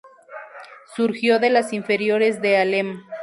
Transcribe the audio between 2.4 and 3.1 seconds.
de Alem.